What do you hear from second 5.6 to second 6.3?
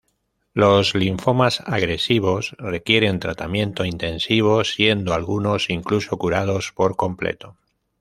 incluso